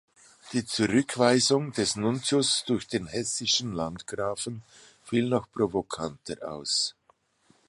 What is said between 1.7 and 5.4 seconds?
des Nuntius durch den hessischen Landgrafen fiel